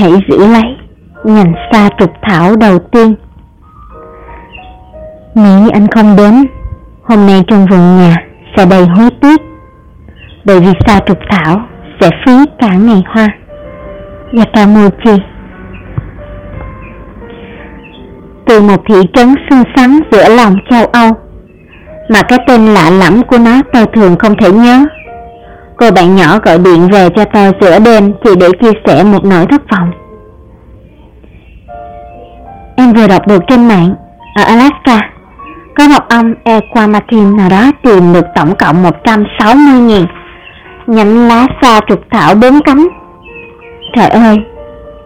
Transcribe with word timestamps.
hãy 0.00 0.12
giữ 0.28 0.38
lấy 0.38 0.76
nhành 1.24 1.52
sa 1.72 1.88
trục 1.98 2.10
thảo 2.22 2.56
đầu 2.56 2.78
tiên. 2.78 3.14
Nếu 5.34 5.70
anh 5.72 5.86
không 5.88 6.16
đến, 6.16 6.46
hôm 7.02 7.26
nay 7.26 7.44
trong 7.48 7.66
vườn 7.70 7.98
nhà 7.98 8.16
sẽ 8.56 8.66
đầy 8.70 8.86
hối 8.86 9.10
tiếc, 9.20 9.40
bởi 10.44 10.60
vì 10.60 10.72
sa 10.86 11.00
trục 11.06 11.18
thảo 11.30 11.56
sẽ 12.00 12.10
phí 12.26 12.32
cả 12.58 12.74
ngày 12.74 13.02
hoa. 13.06 13.28
Yakamochi 14.38 15.22
Từ 18.46 18.60
một 18.60 18.82
thị 18.88 18.94
trấn 19.14 19.34
xinh 19.50 19.62
xắn 19.76 20.00
giữa 20.12 20.36
lòng 20.36 20.56
châu 20.70 20.86
Âu, 20.86 21.10
mà 22.08 22.22
cái 22.28 22.38
tên 22.46 22.66
lạ 22.66 22.90
lẫm 22.90 23.22
của 23.22 23.38
nó 23.38 23.62
tôi 23.72 23.86
thường 23.94 24.16
không 24.18 24.34
thể 24.36 24.52
nhớ. 24.52 24.86
Cô 25.80 25.90
bạn 25.90 26.16
nhỏ 26.16 26.38
gọi 26.44 26.58
điện 26.58 26.88
về 26.92 27.08
cho 27.16 27.24
tôi 27.24 27.52
giữa 27.60 27.78
đêm 27.78 28.12
chỉ 28.24 28.30
để 28.40 28.46
chia 28.62 28.72
sẻ 28.86 29.04
một 29.04 29.24
nỗi 29.24 29.46
thất 29.50 29.62
vọng. 29.70 29.92
Em 32.76 32.92
vừa 32.92 33.08
đọc 33.08 33.26
được 33.28 33.42
trên 33.48 33.68
mạng, 33.68 33.94
ở 34.34 34.44
Alaska, 34.44 35.10
có 35.74 35.88
một 35.88 36.08
ông 36.08 36.34
Equamartin 36.44 37.36
nào 37.36 37.48
đó 37.50 37.70
tìm 37.82 38.12
được 38.12 38.26
tổng 38.34 38.54
cộng 38.54 38.84
160.000 38.84 40.06
nhánh 40.86 41.28
lá 41.28 41.46
xa 41.62 41.80
trục 41.88 42.00
thảo 42.10 42.34
bốn 42.34 42.60
cánh. 42.64 42.88
Trời 43.96 44.08
ơi, 44.08 44.36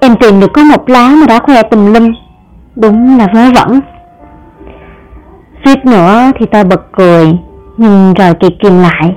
em 0.00 0.16
tìm 0.16 0.40
được 0.40 0.52
có 0.52 0.64
một 0.64 0.88
lá 0.88 1.08
mà 1.08 1.26
đã 1.26 1.38
khoe 1.38 1.62
tùm 1.62 1.94
lum, 1.94 2.12
đúng 2.76 3.18
là 3.18 3.26
vớ 3.34 3.40
vẩn. 3.54 3.80
Suýt 5.64 5.86
nữa 5.86 6.30
thì 6.38 6.46
tôi 6.52 6.64
bật 6.64 6.92
cười, 6.92 7.26
nhưng 7.76 8.14
rồi 8.14 8.34
kịp 8.40 8.52
kìm 8.62 8.82
lại. 8.82 9.14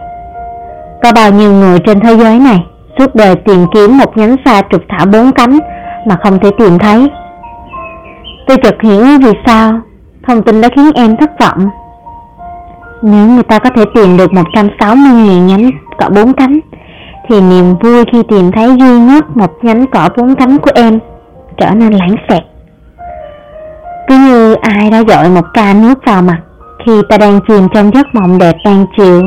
Có 1.03 1.11
bao 1.15 1.31
nhiêu 1.31 1.51
người 1.51 1.79
trên 1.79 1.99
thế 1.99 2.17
giới 2.17 2.39
này 2.39 2.63
suốt 2.99 3.15
đời 3.15 3.35
tìm 3.35 3.65
kiếm 3.73 3.97
một 3.97 4.17
nhánh 4.17 4.35
xa 4.45 4.61
trục 4.71 4.81
thảo 4.89 5.05
bốn 5.05 5.31
cánh 5.31 5.59
mà 6.07 6.17
không 6.23 6.39
thể 6.39 6.49
tìm 6.57 6.79
thấy. 6.79 7.09
Tôi 8.47 8.57
chợt 8.63 8.75
hiểu 8.81 9.05
vì 9.21 9.31
sao 9.45 9.73
thông 10.27 10.43
tin 10.43 10.61
đã 10.61 10.69
khiến 10.75 10.91
em 10.95 11.17
thất 11.17 11.39
vọng. 11.39 11.69
Nếu 13.01 13.27
người 13.27 13.43
ta 13.43 13.59
có 13.59 13.69
thể 13.75 13.83
tìm 13.95 14.17
được 14.17 14.31
160.000 14.31 15.45
nhánh 15.45 15.71
cỏ 15.97 16.09
bốn 16.09 16.33
cánh, 16.33 16.59
thì 17.29 17.41
niềm 17.41 17.75
vui 17.81 18.03
khi 18.11 18.23
tìm 18.29 18.51
thấy 18.51 18.67
duy 18.79 18.99
nhất 18.99 19.37
một 19.37 19.51
nhánh 19.61 19.85
cỏ 19.87 20.09
bốn 20.17 20.35
cánh 20.35 20.57
của 20.57 20.71
em 20.75 20.99
trở 21.57 21.69
nên 21.71 21.93
lãng 21.93 22.15
xẹt. 22.29 22.43
Cứ 24.07 24.15
như 24.15 24.53
ai 24.53 24.89
đã 24.89 25.03
dội 25.07 25.29
một 25.29 25.45
ca 25.53 25.73
nước 25.73 26.05
vào 26.05 26.21
mặt 26.21 26.37
khi 26.85 27.01
ta 27.09 27.17
đang 27.17 27.39
chìm 27.47 27.67
trong 27.73 27.91
giấc 27.93 28.15
mộng 28.15 28.37
đẹp 28.37 28.55
ban 28.65 28.85
chiều. 28.97 29.21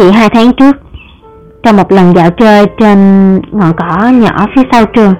Chỉ 0.00 0.10
hai 0.10 0.28
tháng 0.28 0.52
trước, 0.52 0.76
trong 1.62 1.76
một 1.76 1.92
lần 1.92 2.16
dạo 2.16 2.30
chơi 2.30 2.66
trên 2.78 2.98
ngọn 3.52 3.72
cỏ 3.76 4.08
nhỏ 4.08 4.46
phía 4.56 4.62
sau 4.72 4.84
trường, 4.86 5.14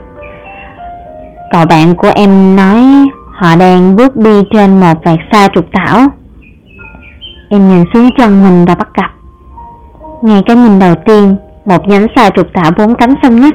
Cậu 1.53 1.67
bạn 1.67 1.95
của 1.95 2.11
em 2.15 2.57
nói 2.57 2.83
họ 3.33 3.57
đang 3.57 3.97
bước 3.97 4.17
đi 4.17 4.43
trên 4.53 4.81
một 4.81 5.05
vạt 5.05 5.19
xa 5.33 5.49
trục 5.55 5.65
thảo. 5.73 5.99
Em 7.51 7.69
nhìn 7.69 7.85
xuống 7.95 8.11
chân 8.19 8.45
mình 8.45 8.65
và 8.65 8.75
bắt 8.75 8.89
gặp. 8.95 9.11
Ngay 10.23 10.43
cái 10.47 10.57
nhìn 10.57 10.79
đầu 10.79 10.95
tiên, 11.07 11.37
một 11.65 11.89
nhánh 11.89 12.07
xa 12.17 12.31
trục 12.31 12.47
thảo 12.55 12.71
bốn 12.79 12.95
cánh 12.95 13.15
xanh 13.23 13.41
nhất. 13.41 13.55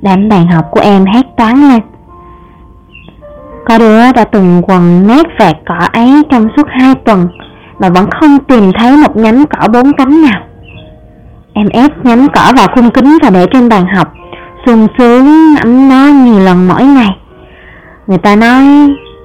Đám 0.00 0.28
bạn 0.28 0.46
học 0.46 0.64
của 0.70 0.80
em 0.80 1.04
hét 1.04 1.26
toán 1.36 1.68
lên. 1.68 1.80
Có 3.66 3.78
đứa 3.78 4.12
đã 4.12 4.24
từng 4.24 4.62
quần 4.66 5.06
nét 5.06 5.26
vạt 5.38 5.56
cỏ 5.66 5.88
ấy 5.92 6.22
trong 6.30 6.48
suốt 6.56 6.66
hai 6.70 6.94
tuần 6.94 7.28
mà 7.78 7.88
vẫn 7.88 8.10
không 8.20 8.38
tìm 8.38 8.72
thấy 8.78 8.96
một 8.96 9.16
nhánh 9.16 9.44
cỏ 9.46 9.68
bốn 9.68 9.92
cánh 9.92 10.22
nào. 10.22 10.40
Em 11.52 11.68
ép 11.68 12.04
nhánh 12.04 12.26
cỏ 12.34 12.52
vào 12.56 12.66
khung 12.74 12.90
kính 12.90 13.18
và 13.22 13.30
để 13.30 13.46
trên 13.52 13.68
bàn 13.68 13.86
học 13.96 14.12
sung 14.66 14.86
sướng 14.98 15.54
ngắm 15.54 15.88
nó 15.88 16.04
nhiều 16.24 16.38
lần 16.40 16.68
mỗi 16.68 16.84
ngày. 16.84 17.16
Người 18.06 18.18
ta 18.18 18.36
nói 18.36 18.64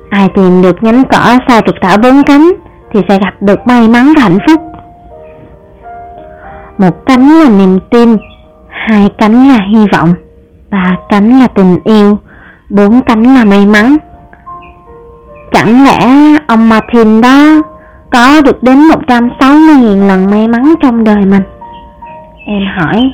ai 0.09 0.29
tìm 0.35 0.61
được 0.61 0.83
nhánh 0.83 1.03
cỏ 1.03 1.37
sao 1.47 1.61
trục 1.65 1.75
thảo 1.81 1.97
bốn 1.97 2.23
cánh 2.23 2.51
thì 2.93 2.99
sẽ 3.09 3.19
gặp 3.19 3.33
được 3.41 3.67
may 3.67 3.87
mắn 3.87 4.13
và 4.15 4.21
hạnh 4.21 4.37
phúc. 4.47 4.61
Một 6.77 7.05
cánh 7.05 7.29
là 7.29 7.49
niềm 7.49 7.79
tin, 7.91 8.17
hai 8.69 9.09
cánh 9.17 9.47
là 9.47 9.59
hy 9.73 9.85
vọng, 9.93 10.13
ba 10.71 10.91
cánh 11.09 11.39
là 11.39 11.47
tình 11.47 11.79
yêu, 11.83 12.17
bốn 12.69 13.01
cánh 13.01 13.35
là 13.35 13.45
may 13.45 13.65
mắn. 13.65 13.97
Chẳng 15.51 15.83
lẽ 15.83 16.07
ông 16.47 16.69
Martin 16.69 17.21
đó 17.21 17.61
có 18.13 18.41
được 18.41 18.63
đến 18.63 18.77
160.000 18.77 20.07
lần 20.07 20.31
may 20.31 20.47
mắn 20.47 20.73
trong 20.81 21.03
đời 21.03 21.25
mình? 21.25 21.43
Em 22.45 22.61
hỏi. 22.77 23.11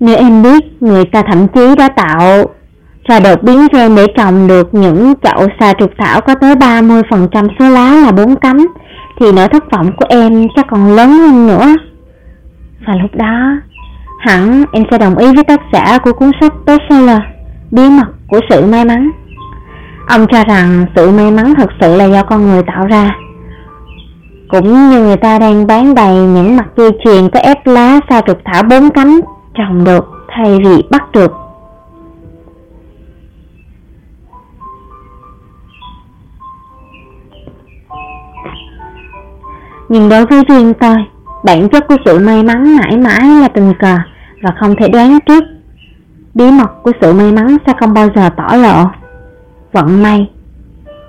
Nếu 0.00 0.16
em 0.16 0.42
biết 0.42 0.82
người 0.82 1.04
ta 1.04 1.22
thậm 1.22 1.48
chí 1.48 1.74
đã 1.78 1.88
tạo 1.88 2.44
ra 3.08 3.20
đột 3.20 3.42
biến 3.42 3.66
gen 3.72 3.96
để 3.96 4.06
trồng 4.16 4.48
được 4.48 4.74
những 4.74 5.14
chậu 5.22 5.46
xà 5.60 5.72
trục 5.78 5.90
thảo 5.98 6.20
có 6.20 6.34
tới 6.34 6.54
30% 6.54 7.48
số 7.58 7.68
lá 7.68 7.90
là 8.04 8.12
bốn 8.12 8.36
cánh, 8.36 8.66
thì 9.20 9.32
nỗi 9.32 9.48
thất 9.48 9.70
vọng 9.70 9.90
của 9.96 10.06
em 10.08 10.46
chắc 10.56 10.66
còn 10.70 10.96
lớn 10.96 11.10
hơn 11.10 11.46
nữa. 11.46 11.76
Và 12.86 12.94
lúc 13.02 13.14
đó, 13.14 13.56
hẳn 14.20 14.64
em 14.72 14.84
sẽ 14.90 14.98
đồng 14.98 15.16
ý 15.16 15.34
với 15.34 15.44
tác 15.44 15.60
giả 15.72 15.98
của 15.98 16.12
cuốn 16.12 16.30
sách 16.40 16.52
bestseller 16.66 17.20
Bí 17.70 17.82
mật 17.90 18.06
của 18.28 18.40
sự 18.50 18.66
may 18.66 18.84
mắn. 18.84 19.10
Ông 20.10 20.26
cho 20.26 20.44
rằng 20.44 20.86
sự 20.96 21.10
may 21.10 21.30
mắn 21.30 21.54
thật 21.58 21.70
sự 21.80 21.96
là 21.96 22.04
do 22.04 22.22
con 22.22 22.48
người 22.48 22.62
tạo 22.62 22.86
ra. 22.86 23.10
Cũng 24.48 24.90
như 24.90 25.00
người 25.00 25.16
ta 25.16 25.38
đang 25.38 25.66
bán 25.66 25.94
đầy 25.94 26.14
những 26.14 26.56
mặt 26.56 26.66
dây 26.76 26.90
chuyền 27.04 27.28
có 27.28 27.40
ép 27.40 27.66
lá 27.66 28.00
sao 28.10 28.20
trục 28.26 28.38
thảo 28.44 28.62
bốn 28.62 28.90
cánh 28.90 29.20
trồng 29.54 29.84
được 29.84 30.04
thay 30.28 30.58
vì 30.64 30.82
bắt 30.90 31.12
được. 31.12 31.32
Nhưng 39.88 40.08
đối 40.08 40.26
với 40.26 40.42
riêng 40.48 40.72
tôi, 40.80 40.96
bản 41.44 41.68
chất 41.68 41.88
của 41.88 41.96
sự 42.04 42.18
may 42.18 42.42
mắn 42.42 42.76
mãi 42.76 42.96
mãi 42.96 43.40
là 43.40 43.48
tình 43.48 43.72
cờ 43.78 43.96
và 44.42 44.50
không 44.60 44.76
thể 44.76 44.88
đoán 44.88 45.18
trước. 45.26 45.44
Bí 46.34 46.50
mật 46.50 46.82
của 46.82 46.92
sự 47.00 47.12
may 47.12 47.32
mắn 47.32 47.56
sẽ 47.66 47.72
không 47.80 47.94
bao 47.94 48.08
giờ 48.14 48.30
tỏ 48.36 48.56
lộ. 48.56 48.99
Vận 49.72 50.02
may, 50.02 50.30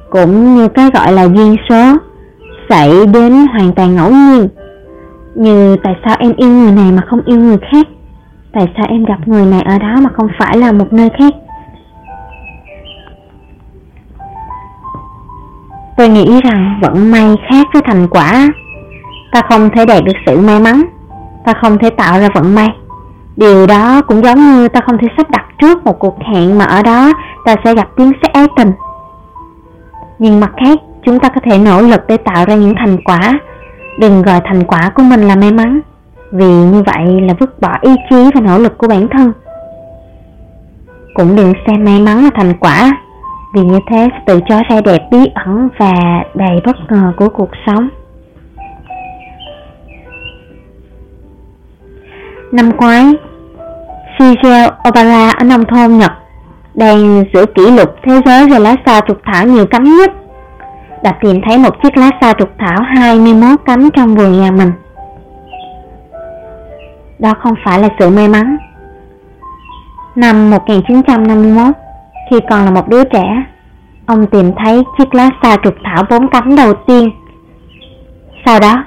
cũng 0.09 0.55
như 0.55 0.67
cái 0.67 0.89
gọi 0.93 1.13
là 1.13 1.23
duyên 1.23 1.55
số, 1.69 1.97
xảy 2.69 3.05
đến 3.13 3.47
hoàn 3.47 3.73
toàn 3.75 3.95
ngẫu 3.95 4.11
nhiên. 4.11 4.47
Như 5.35 5.77
tại 5.83 5.93
sao 6.05 6.15
em 6.19 6.33
yêu 6.37 6.49
người 6.49 6.71
này 6.71 6.91
mà 6.91 7.01
không 7.09 7.21
yêu 7.25 7.37
người 7.37 7.57
khác? 7.71 7.87
Tại 8.53 8.71
sao 8.77 8.85
em 8.89 9.05
gặp 9.05 9.27
người 9.27 9.45
này 9.45 9.61
ở 9.61 9.79
đó 9.79 9.95
mà 10.01 10.09
không 10.13 10.27
phải 10.39 10.57
là 10.57 10.71
một 10.71 10.93
nơi 10.93 11.09
khác? 11.19 11.33
Tôi 15.97 16.09
nghĩ 16.09 16.39
rằng 16.43 16.79
vận 16.81 17.11
may 17.11 17.35
khác 17.49 17.67
với 17.73 17.81
thành 17.85 18.07
quả. 18.07 18.47
Ta 19.31 19.41
không 19.49 19.69
thể 19.75 19.85
đạt 19.85 20.03
được 20.03 20.13
sự 20.25 20.39
may 20.39 20.59
mắn, 20.59 20.81
ta 21.45 21.53
không 21.61 21.77
thể 21.77 21.89
tạo 21.89 22.19
ra 22.19 22.27
vận 22.35 22.55
may. 22.55 22.67
Điều 23.35 23.67
đó 23.67 24.01
cũng 24.01 24.23
giống 24.23 24.39
như 24.39 24.67
ta 24.67 24.79
không 24.85 24.97
thể 24.97 25.07
sắp 25.17 25.31
đặt 25.31 25.45
trước 25.61 25.85
một 25.85 25.99
cuộc 25.99 26.17
hẹn 26.33 26.57
mà 26.57 26.65
ở 26.65 26.83
đó 26.83 27.13
ta 27.45 27.55
sẽ 27.63 27.75
gặp 27.75 27.89
tiếng 27.95 28.11
sét 28.21 28.33
ái 28.33 28.47
tình. 28.57 28.71
Nhưng 30.19 30.39
mặt 30.39 30.51
khác, 30.57 30.79
chúng 31.05 31.19
ta 31.19 31.29
có 31.29 31.41
thể 31.43 31.57
nỗ 31.57 31.81
lực 31.81 32.01
để 32.07 32.17
tạo 32.17 32.45
ra 32.45 32.55
những 32.55 32.75
thành 32.77 32.97
quả. 33.03 33.39
Đừng 33.99 34.21
gọi 34.21 34.39
thành 34.45 34.63
quả 34.63 34.91
của 34.95 35.03
mình 35.03 35.21
là 35.21 35.35
may 35.35 35.51
mắn 35.51 35.81
vì 36.31 36.45
như 36.45 36.83
vậy 36.85 37.21
là 37.21 37.33
vứt 37.39 37.61
bỏ 37.61 37.77
ý 37.81 37.95
chí 38.09 38.29
và 38.35 38.41
nỗ 38.41 38.57
lực 38.57 38.77
của 38.77 38.87
bản 38.87 39.07
thân. 39.11 39.31
Cũng 41.13 41.35
đừng 41.35 41.53
xem 41.67 41.83
may 41.83 41.99
mắn 41.99 42.23
là 42.23 42.29
thành 42.35 42.53
quả, 42.59 42.91
vì 43.53 43.61
như 43.61 43.79
thế 43.89 44.07
sẽ 44.11 44.19
tự 44.25 44.39
cho 44.49 44.61
ra 44.69 44.81
đẹp 44.81 45.01
bí 45.11 45.17
ẩn 45.45 45.69
và 45.77 45.93
đầy 46.33 46.61
bất 46.65 46.77
ngờ 46.89 47.13
của 47.17 47.29
cuộc 47.29 47.49
sống. 47.65 47.89
Năm 52.51 52.69
ngoái, 52.77 53.05
Shigeo 54.19 54.69
Obara 54.89 55.29
ở 55.29 55.43
nông 55.43 55.65
thôn 55.65 55.97
Nhật 55.97 56.11
đang 56.73 57.23
giữ 57.33 57.45
kỷ 57.45 57.71
lục 57.71 57.95
thế 58.03 58.21
giới 58.25 58.49
về 58.49 58.59
lá 58.59 58.75
sa 58.85 59.01
trục 59.07 59.17
thảo 59.23 59.45
nhiều 59.47 59.65
cánh 59.65 59.83
nhất 59.83 60.11
đã 61.03 61.11
tìm 61.21 61.41
thấy 61.47 61.57
một 61.57 61.83
chiếc 61.83 61.97
lá 61.97 62.09
sa 62.21 62.33
trục 62.39 62.49
thảo 62.59 62.77
21 62.81 63.59
cánh 63.65 63.89
trong 63.93 64.15
vườn 64.15 64.41
nhà 64.41 64.51
mình. 64.51 64.71
Đó 67.19 67.33
không 67.39 67.53
phải 67.65 67.79
là 67.79 67.89
sự 67.99 68.09
may 68.09 68.27
mắn. 68.27 68.57
Năm 70.15 70.49
1951, 70.49 71.75
khi 72.31 72.39
còn 72.49 72.65
là 72.65 72.71
một 72.71 72.89
đứa 72.89 73.03
trẻ, 73.03 73.43
ông 74.05 74.25
tìm 74.27 74.51
thấy 74.63 74.83
chiếc 74.97 75.15
lá 75.15 75.29
sa 75.43 75.57
trục 75.63 75.75
thảo 75.83 76.03
bốn 76.09 76.27
cánh 76.27 76.55
đầu 76.55 76.73
tiên. 76.73 77.09
Sau 78.45 78.59
đó, 78.59 78.83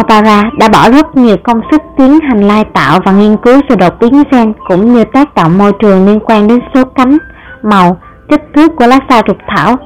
Opera 0.00 0.42
đã 0.58 0.68
bỏ 0.68 0.90
rất 0.90 1.16
nhiều 1.16 1.36
công 1.44 1.60
sức 1.70 1.80
tiến 1.96 2.18
hành 2.20 2.40
lai 2.40 2.64
tạo 2.64 3.00
và 3.04 3.12
nghiên 3.12 3.36
cứu 3.36 3.60
sự 3.68 3.76
đột 3.76 3.92
biến 4.00 4.22
gen 4.30 4.52
cũng 4.68 4.94
như 4.94 5.04
tác 5.04 5.34
động 5.34 5.58
môi 5.58 5.72
trường 5.80 6.06
liên 6.06 6.20
quan 6.20 6.48
đến 6.48 6.58
số 6.74 6.84
cánh, 6.84 7.18
màu, 7.62 8.00
kích 8.28 8.42
thước 8.54 8.76
của 8.76 8.86
lá 8.86 8.98
sao 9.08 9.22
trục 9.26 9.36
thảo. 9.48 9.76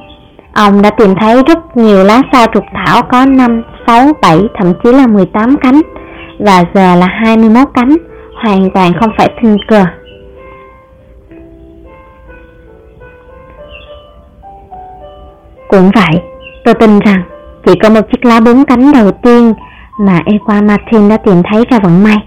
Ông 0.53 0.81
đã 0.81 0.89
tìm 0.89 1.15
thấy 1.19 1.43
rất 1.47 1.77
nhiều 1.77 2.03
lá 2.03 2.21
sao 2.31 2.45
trục 2.53 2.63
thảo 2.73 3.01
có 3.11 3.25
5, 3.25 3.63
6, 3.87 4.11
7, 4.21 4.39
thậm 4.59 4.73
chí 4.83 4.91
là 4.91 5.07
18 5.07 5.57
cánh 5.57 5.81
và 6.39 6.63
giờ 6.73 6.95
là 6.95 7.07
21 7.07 7.67
cánh, 7.73 7.95
hoàn 8.43 8.71
toàn 8.71 8.91
không 8.99 9.09
phải 9.17 9.29
tình 9.41 9.57
cờ. 9.67 9.85
Cũng 15.67 15.91
vậy, 15.95 16.21
tôi 16.65 16.73
tin 16.73 16.99
rằng 16.99 17.23
chỉ 17.65 17.73
có 17.83 17.89
một 17.89 18.01
chiếc 18.11 18.25
lá 18.25 18.39
bốn 18.39 18.65
cánh 18.65 18.91
đầu 18.91 19.11
tiên 19.11 19.53
mà 19.99 20.19
Equa 20.25 20.67
Martin 20.67 21.09
đã 21.09 21.17
tìm 21.17 21.41
thấy 21.51 21.63
ra 21.69 21.79
vận 21.83 22.03
may. 22.03 22.17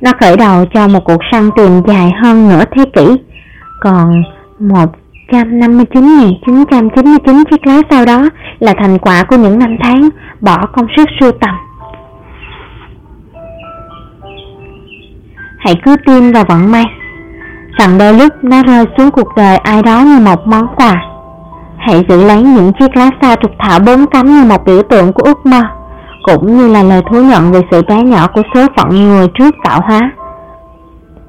Nó 0.00 0.10
khởi 0.20 0.36
đầu 0.36 0.64
cho 0.74 0.88
một 0.88 1.04
cuộc 1.04 1.20
săn 1.32 1.50
tìm 1.56 1.82
dài 1.86 2.12
hơn 2.22 2.48
nửa 2.48 2.64
thế 2.76 2.84
kỷ, 2.96 3.06
còn 3.80 4.22
159.999 4.60 7.44
chiếc 7.50 7.66
lá 7.66 7.80
sau 7.90 8.04
đó 8.04 8.28
là 8.58 8.74
thành 8.78 8.98
quả 8.98 9.24
của 9.28 9.36
những 9.36 9.58
năm 9.58 9.76
tháng 9.82 10.08
bỏ 10.40 10.66
công 10.76 10.86
sức 10.96 11.08
sưu 11.20 11.32
tầm. 11.32 11.54
Hãy 15.58 15.74
cứ 15.84 15.96
tin 16.06 16.32
vào 16.32 16.44
vận 16.48 16.72
may, 16.72 16.84
rằng 17.78 17.98
đôi 17.98 18.14
lúc 18.14 18.32
nó 18.42 18.62
rơi 18.62 18.84
xuống 18.98 19.10
cuộc 19.10 19.28
đời 19.36 19.56
ai 19.56 19.82
đó 19.82 20.00
như 20.00 20.18
một 20.18 20.46
món 20.46 20.66
quà. 20.76 20.94
Hãy 21.78 22.04
giữ 22.08 22.24
lấy 22.24 22.42
những 22.42 22.72
chiếc 22.80 22.96
lá 22.96 23.10
sa 23.22 23.36
trục 23.42 23.52
thảo 23.58 23.78
bốn 23.86 24.06
cánh 24.06 24.26
như 24.26 24.44
một 24.44 24.64
biểu 24.66 24.82
tượng 24.82 25.12
của 25.12 25.22
ước 25.22 25.46
mơ, 25.46 25.62
cũng 26.22 26.58
như 26.58 26.72
là 26.72 26.82
lời 26.82 27.02
thú 27.10 27.22
nhận 27.22 27.52
về 27.52 27.60
sự 27.70 27.82
bé 27.88 28.02
nhỏ 28.02 28.26
của 28.34 28.42
số 28.54 28.66
phận 28.76 28.88
người 28.90 29.28
trước 29.38 29.54
tạo 29.64 29.80
hóa. 29.84 30.10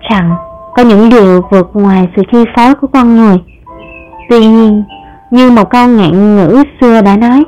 Rằng 0.09 0.35
có 0.75 0.83
những 0.83 1.09
điều 1.09 1.41
vượt 1.51 1.69
ngoài 1.73 2.07
sự 2.15 2.21
chi 2.31 2.37
phối 2.55 2.75
của 2.75 2.87
con 2.87 3.15
người. 3.17 3.37
Tuy 4.29 4.39
nhiên, 4.39 4.83
như 5.31 5.51
một 5.51 5.69
câu 5.69 5.87
ngạn 5.87 6.35
ngữ 6.35 6.63
xưa 6.81 7.01
đã 7.01 7.17
nói, 7.17 7.43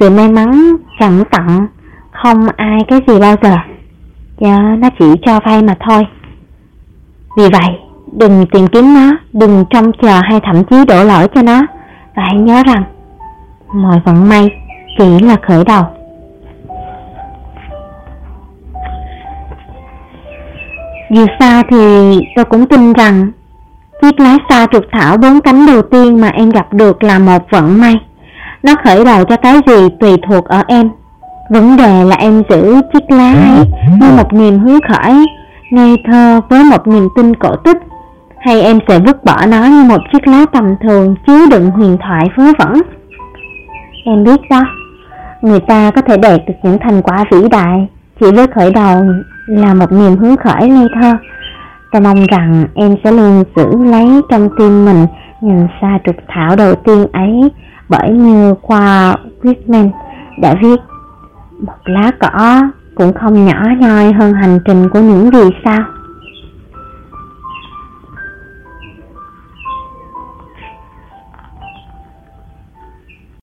sự 0.00 0.10
may 0.10 0.28
mắn 0.28 0.76
chẳng 1.00 1.24
tặng 1.30 1.66
không 2.10 2.46
ai 2.56 2.78
cái 2.88 3.00
gì 3.06 3.20
bao 3.20 3.36
giờ, 3.42 3.56
do 4.40 4.58
nó 4.58 4.88
chỉ 4.98 5.06
cho 5.26 5.40
vay 5.46 5.62
mà 5.62 5.74
thôi. 5.80 6.06
Vì 7.36 7.42
vậy, 7.52 7.78
đừng 8.12 8.46
tìm 8.52 8.66
kiếm 8.66 8.94
nó, 8.94 9.16
đừng 9.32 9.64
trông 9.70 9.92
chờ 10.02 10.20
hay 10.22 10.40
thậm 10.44 10.64
chí 10.64 10.84
đổ 10.88 11.04
lỗi 11.04 11.28
cho 11.34 11.42
nó, 11.42 11.60
và 12.16 12.22
hãy 12.26 12.34
nhớ 12.34 12.62
rằng, 12.66 12.84
mọi 13.74 14.00
vận 14.04 14.28
may 14.28 14.50
chỉ 14.98 15.18
là 15.18 15.36
khởi 15.46 15.64
đầu. 15.64 15.82
Dù 21.12 21.26
sao 21.40 21.62
thì 21.70 21.76
tôi 22.36 22.44
cũng 22.44 22.66
tin 22.66 22.92
rằng 22.92 23.30
chiếc 24.02 24.20
lá 24.20 24.36
xa 24.48 24.66
trục 24.72 24.84
thảo 24.92 25.16
bốn 25.16 25.40
cánh 25.40 25.66
đầu 25.66 25.82
tiên 25.82 26.20
mà 26.20 26.28
em 26.28 26.50
gặp 26.50 26.72
được 26.72 27.02
là 27.02 27.18
một 27.18 27.42
vận 27.50 27.80
may. 27.80 27.94
Nó 28.62 28.74
khởi 28.84 29.04
đầu 29.04 29.24
cho 29.24 29.36
cái 29.36 29.54
gì 29.66 29.88
tùy 30.00 30.10
thuộc 30.28 30.44
ở 30.44 30.62
em. 30.68 30.90
Vấn 31.50 31.76
đề 31.76 32.04
là 32.04 32.16
em 32.16 32.42
giữ 32.50 32.80
chiếc 32.92 33.10
lá 33.10 33.32
ấy 33.32 33.66
như 34.00 34.06
một 34.16 34.32
niềm 34.32 34.58
hứng 34.58 34.78
khởi, 34.88 35.26
ngây 35.70 35.96
thơ 36.06 36.40
với 36.48 36.64
một 36.64 36.86
niềm 36.86 37.08
tin 37.16 37.36
cổ 37.36 37.56
tích, 37.56 37.78
hay 38.40 38.62
em 38.62 38.78
sẽ 38.88 38.98
vứt 38.98 39.24
bỏ 39.24 39.46
nó 39.46 39.64
như 39.66 39.84
một 39.84 40.00
chiếc 40.12 40.26
lá 40.26 40.46
tầm 40.52 40.64
thường 40.82 41.14
chứa 41.26 41.46
đựng 41.50 41.70
huyền 41.70 41.96
thoại 42.00 42.28
vớ 42.36 42.44
vẩn. 42.58 42.82
Em 44.04 44.24
biết 44.24 44.40
đó, 44.50 44.62
người 45.42 45.60
ta 45.60 45.90
có 45.90 46.02
thể 46.02 46.16
đạt 46.16 46.40
được 46.46 46.54
những 46.62 46.78
thành 46.78 47.02
quả 47.02 47.24
vĩ 47.30 47.48
đại 47.48 47.88
chỉ 48.22 48.32
với 48.32 48.46
khởi 48.46 48.72
đầu 48.72 49.04
là 49.46 49.74
một 49.74 49.92
niềm 49.92 50.16
hứng 50.16 50.36
khởi 50.36 50.68
ngây 50.68 50.88
thơ. 50.94 51.12
Tôi 51.92 52.02
mong 52.02 52.26
rằng 52.26 52.64
em 52.74 52.96
sẽ 53.04 53.12
luôn 53.12 53.44
giữ 53.56 53.84
lấy 53.90 54.20
trong 54.30 54.48
tim 54.58 54.84
mình 54.84 55.06
nhìn 55.40 55.66
xa 55.80 55.98
trục 56.06 56.16
thảo 56.28 56.56
đầu 56.56 56.74
tiên 56.74 57.06
ấy, 57.12 57.50
bởi 57.88 58.10
như 58.10 58.54
qua 58.62 59.14
Whitman 59.42 59.90
đã 60.42 60.54
viết, 60.62 60.80
một 61.60 61.72
lá 61.84 62.10
cỏ 62.20 62.60
cũng 62.94 63.12
không 63.12 63.46
nhỏ 63.46 63.62
nhoi 63.80 64.12
hơn 64.12 64.34
hành 64.34 64.58
trình 64.64 64.88
của 64.88 65.00
những 65.00 65.30
vì 65.30 65.50
sao. 65.64 65.84